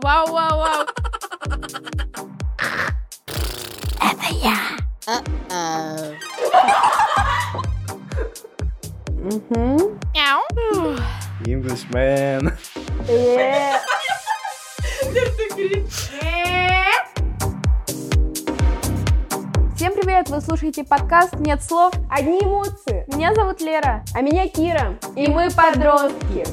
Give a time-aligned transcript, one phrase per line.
[0.00, 0.86] Вау, вау, вау.
[4.00, 4.56] Это я.
[9.20, 9.98] Угу.
[10.14, 10.96] Мяу.
[11.44, 12.56] Englishman.
[13.06, 13.74] Э,
[19.76, 20.30] Всем привет!
[20.30, 21.92] Вы слушаете подкаст «Нет слов».
[22.08, 23.04] Одни эмоции.
[23.08, 24.02] Меня зовут Лера.
[24.14, 24.98] А меня Кира.
[25.16, 26.46] И мы подростки.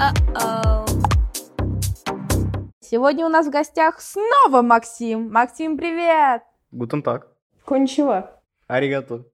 [2.90, 5.32] Сегодня у нас в гостях снова Максим.
[5.32, 6.42] Максим, привет!
[6.72, 7.28] Гутен так.
[7.64, 8.42] Кончила.
[8.66, 9.26] Аригато.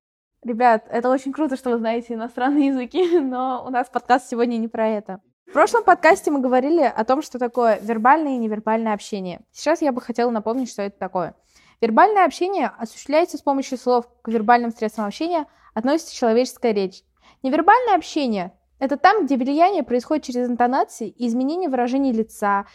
[0.44, 4.68] Ребят, это очень круто, что вы знаете иностранные языки, но у нас подкаст сегодня не
[4.68, 5.22] про это.
[5.48, 9.40] В прошлом подкасте мы говорили о том, что такое вербальное и невербальное общение.
[9.54, 11.34] Сейчас я бы хотела напомнить, что это такое.
[11.80, 14.06] Вербальное общение осуществляется с помощью слов.
[14.22, 17.04] К вербальным средствам общения относится человеческая речь.
[17.42, 22.66] Невербальное общение– это там, где влияние происходит через интонации и изменение выражений лица,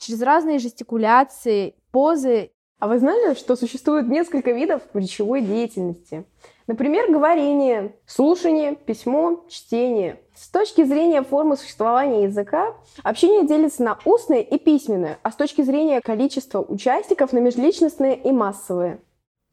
[0.00, 2.50] через разные жестикуляции, позы.
[2.80, 6.24] А вы знали, что существует несколько видов речевой деятельности?
[6.66, 10.18] Например, говорение, слушание, письмо, чтение.
[10.34, 15.60] С точки зрения формы существования языка, общение делится на устное и письменное, а с точки
[15.62, 19.00] зрения количества участников на межличностные и массовые.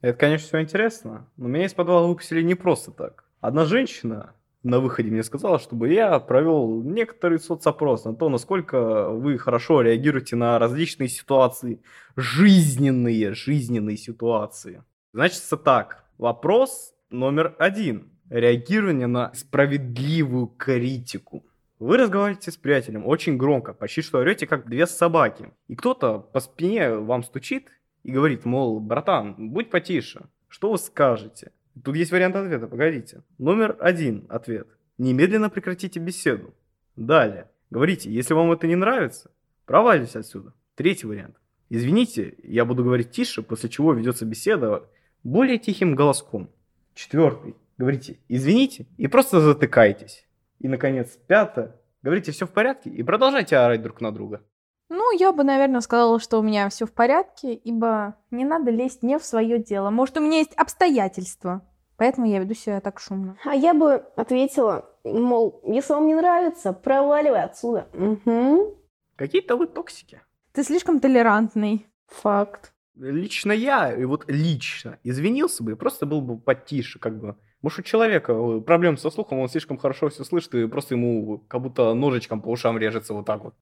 [0.00, 3.24] Это, конечно, все интересно, но меня из подвала выпустили не просто так.
[3.40, 4.32] Одна женщина
[4.68, 10.36] на выходе мне сказала, чтобы я провел некоторый соцопрос на то, насколько вы хорошо реагируете
[10.36, 11.80] на различные ситуации,
[12.16, 14.82] жизненные, жизненные ситуации.
[15.12, 18.10] Значит, так, вопрос номер один.
[18.30, 21.46] Реагирование на справедливую критику.
[21.78, 25.50] Вы разговариваете с приятелем очень громко, почти что орете, как две собаки.
[25.68, 27.68] И кто-то по спине вам стучит
[28.02, 30.26] и говорит, мол, братан, будь потише.
[30.48, 31.52] Что вы скажете?
[31.84, 33.22] Тут есть вариант ответа, погодите.
[33.38, 34.68] Номер один ответ.
[34.96, 36.54] Немедленно прекратите беседу.
[36.96, 37.50] Далее.
[37.70, 39.30] Говорите, если вам это не нравится,
[39.66, 40.54] проваливайтесь отсюда.
[40.74, 41.36] Третий вариант.
[41.68, 44.84] Извините, я буду говорить тише, после чего ведется беседа
[45.22, 46.50] более тихим голоском.
[46.94, 47.54] Четвертый.
[47.76, 50.26] Говорите, извините, и просто затыкайтесь.
[50.58, 51.76] И, наконец, пятое.
[52.02, 54.42] Говорите, все в порядке, и продолжайте орать друг на друга.
[54.88, 59.02] Ну, я бы, наверное, сказала, что у меня все в порядке, ибо не надо лезть
[59.02, 59.90] не в свое дело.
[59.90, 61.67] Может, у меня есть обстоятельства,
[61.98, 63.36] поэтому я веду себя так шумно.
[63.44, 67.88] А я бы ответила, мол, если вам не нравится, проваливай отсюда.
[67.92, 68.78] Угу.
[69.16, 70.22] Какие-то вы токсики.
[70.52, 71.86] Ты слишком толерантный.
[72.06, 72.72] Факт.
[72.94, 77.36] Лично я, и вот лично, извинился бы просто был бы потише, как бы.
[77.62, 81.38] Может, у человека э, проблемы со слухом, он слишком хорошо все слышит, и просто ему
[81.48, 83.54] как будто ножичком по ушам режется вот так вот.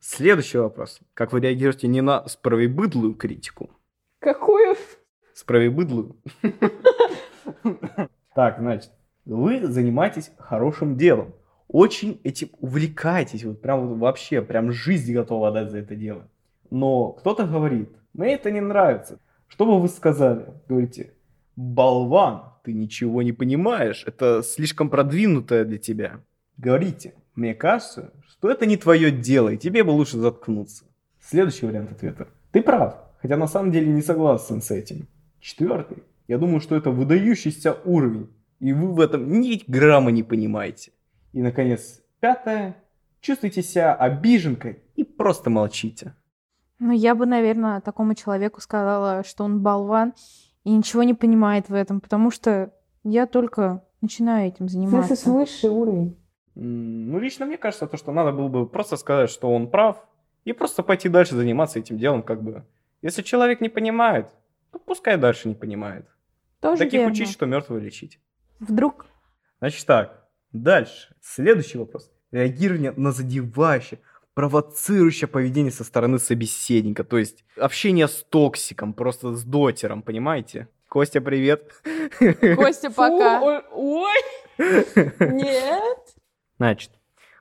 [0.00, 1.00] Следующий вопрос.
[1.12, 3.70] Как вы реагируете не на справедливую критику?
[4.20, 4.76] Какую?
[5.34, 6.16] Справедливую.
[8.34, 8.90] Так, значит,
[9.24, 11.34] вы занимаетесь хорошим делом.
[11.68, 16.28] Очень этим увлекаетесь, вот прям вот вообще, прям жизнь готова отдать за это дело.
[16.70, 19.18] Но кто-то говорит, мне это не нравится.
[19.48, 20.46] Что бы вы сказали?
[20.68, 21.14] Говорите,
[21.56, 26.20] болван, ты ничего не понимаешь, это слишком продвинутое для тебя.
[26.56, 30.84] Говорите, мне кажется, что это не твое дело, и тебе бы лучше заткнуться.
[31.20, 32.28] Следующий вариант ответа.
[32.52, 35.08] Ты прав, хотя на самом деле не согласен с этим.
[35.44, 36.02] Четвертый.
[36.26, 40.92] Я думаю, что это выдающийся уровень, и вы в этом ни грамма не понимаете.
[41.34, 42.76] И, наконец, пятое.
[43.20, 46.14] Чувствуйте себя обиженкой и просто молчите.
[46.78, 50.14] Ну, я бы, наверное, такому человеку сказала, что он болван
[50.64, 52.72] и ничего не понимает в этом, потому что
[53.02, 55.14] я только начинаю этим заниматься.
[55.14, 56.16] с высший уровень.
[56.54, 60.06] Ну, лично мне кажется, то, что надо было бы просто сказать, что он прав,
[60.46, 62.64] и просто пойти дальше заниматься этим делом, как бы.
[63.02, 64.28] Если человек не понимает,
[64.78, 66.06] пускай дальше не понимает.
[66.60, 67.12] Тоже Таких верно.
[67.12, 68.20] учить, что мертвого лечить.
[68.60, 69.06] Вдруг
[69.60, 71.14] Значит так, дальше.
[71.22, 72.10] Следующий вопрос.
[72.32, 74.00] Реагирование на задевающее,
[74.34, 77.04] провоцирующее поведение со стороны собеседника.
[77.04, 80.68] То есть общение с токсиком, просто с дотером, понимаете?
[80.88, 81.72] Костя, привет.
[82.56, 83.40] Костя, Фу, пока.
[83.42, 84.22] ой, ой.
[85.20, 85.98] Нет.
[86.58, 86.90] Значит,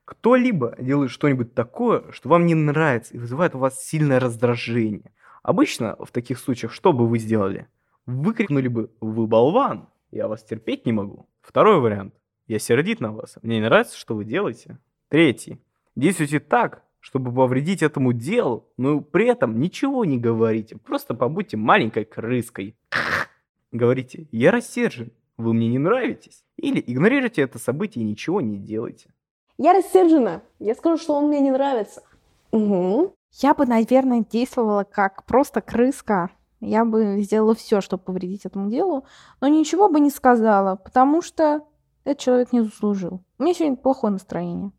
[0.05, 5.11] кто-либо делает что-нибудь такое, что вам не нравится и вызывает у вас сильное раздражение.
[5.43, 7.67] Обычно в таких случаях что бы вы сделали?
[8.05, 9.87] Выкрикнули бы «Вы болван!
[10.09, 12.15] Я вас терпеть не могу!» Второй вариант.
[12.47, 13.37] Я сердит на вас.
[13.41, 14.79] Мне не нравится, что вы делаете.
[15.09, 15.61] Третий.
[15.95, 20.77] Действуйте так, чтобы повредить этому делу, но при этом ничего не говорите.
[20.77, 22.75] Просто побудьте маленькой крыской.
[23.71, 26.45] Говорите «Я рассержен, вы мне не нравитесь».
[26.57, 29.13] Или игнорируйте это событие и ничего не делайте.
[29.57, 30.41] Я рассержена.
[30.59, 32.03] Я скажу, что он мне не нравится.
[32.51, 33.15] Угу.
[33.41, 36.29] Я бы, наверное, действовала как просто крыска.
[36.59, 39.05] Я бы сделала все, чтобы повредить этому делу,
[39.41, 41.61] но ничего бы не сказала, потому что
[42.05, 43.21] этот человек не заслужил.
[43.37, 44.71] У меня сегодня плохое настроение.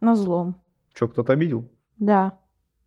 [0.00, 0.56] На злом.
[0.92, 1.68] Что, кто-то обидел?
[1.98, 2.38] Да.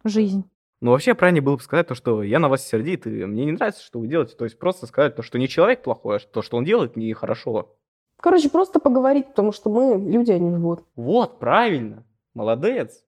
[0.04, 0.44] жизнь.
[0.82, 3.54] Ну, вообще, правильнее было бы сказать то, что я на вас сердит, и мне не
[3.54, 4.36] нравится, что вы делаете.
[4.36, 7.76] То есть просто сказать то, что не человек плохой, а то, что он делает, нехорошо.
[8.18, 10.84] Короче, просто поговорить, потому что мы люди, а не живот.
[10.96, 12.04] Вот, правильно.
[12.34, 13.04] Молодец.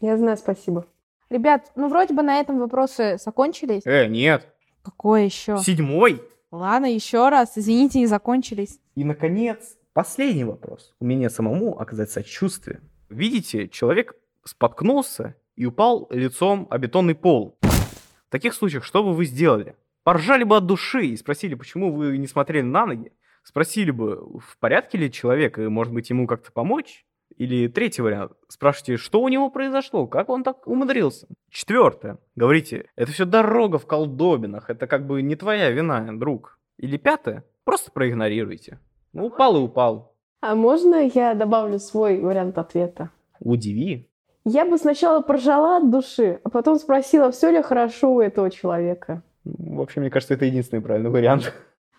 [0.00, 0.86] Я знаю, спасибо.
[1.30, 3.82] Ребят, ну вроде бы на этом вопросы закончились.
[3.84, 4.48] Э, нет.
[4.82, 5.58] Какое еще?
[5.58, 6.22] Седьмой.
[6.50, 7.52] Ладно, еще раз.
[7.56, 8.80] Извините, не закончились.
[8.94, 10.94] И, наконец, последний вопрос.
[11.00, 12.80] У меня самому оказать сочувствие.
[13.10, 14.14] Видите, человек
[14.44, 17.58] споткнулся и упал лицом о бетонный пол.
[17.60, 19.76] В таких случаях что бы вы сделали?
[20.04, 23.12] Поржали бы от души и спросили, почему вы не смотрели на ноги?
[23.42, 27.04] Спросили бы, в порядке ли человек, и, может быть, ему как-то помочь?
[27.36, 28.32] Или третий вариант.
[28.48, 31.28] Спрашивайте, что у него произошло, как он так умудрился.
[31.50, 32.18] Четвертое.
[32.34, 36.58] Говорите, это все дорога в колдобинах, это как бы не твоя вина, друг.
[36.78, 37.44] Или пятое.
[37.64, 38.80] Просто проигнорируйте.
[39.12, 40.14] Ну, упал и упал.
[40.40, 43.10] А можно я добавлю свой вариант ответа?
[43.40, 44.08] Удиви.
[44.44, 49.22] Я бы сначала поржала от души, а потом спросила, все ли хорошо у этого человека.
[49.44, 51.52] Вообще, мне кажется, это единственный правильный вариант.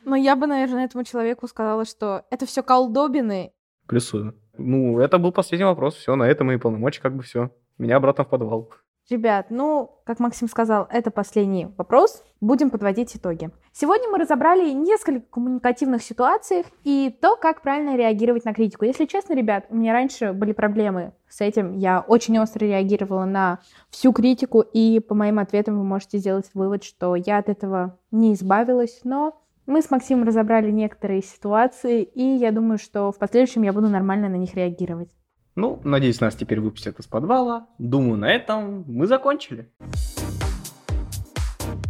[0.06, 3.52] Но я бы, наверное, этому человеку сказала, что это все колдобины.
[3.88, 4.36] Плюсую.
[4.60, 5.96] Ну, это был последний вопрос.
[5.96, 7.52] Все, на этом мои полномочия как бы все.
[7.78, 8.70] Меня обратно в подвал.
[9.10, 12.24] Ребят, ну, как Максим сказал, это последний вопрос.
[12.42, 13.50] Будем подводить итоги.
[13.72, 18.86] Сегодня мы разобрали несколько коммуникативных ситуаций и то, как правильно реагировать на критику.
[18.86, 21.76] Если честно, ребят, у меня раньше были проблемы с этим.
[21.76, 23.60] Я очень остро реагировала на
[23.90, 28.34] всю критику, и по моим ответам вы можете сделать вывод, что я от этого не
[28.36, 33.71] избавилась, но мы с Максимом разобрали некоторые ситуации, и я думаю, что в последующем я
[33.71, 35.12] буду нормально на них реагировать.
[35.56, 37.68] Ну, надеюсь, нас теперь выпустят из подвала.
[37.77, 39.71] Думаю, на этом мы закончили.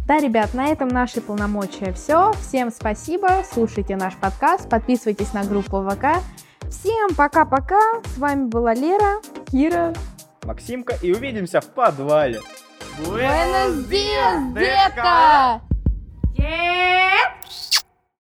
[0.06, 2.32] Да, ребят, на этом наши полномочия все.
[2.32, 6.22] Всем спасибо, слушайте наш подкаст, подписывайтесь на группу ВК.
[6.68, 9.94] Всем пока-пока, с вами была Лера, Кира,
[10.44, 12.40] Максимка, и увидимся в подвале.
[12.98, 15.62] Buenos dias, детка!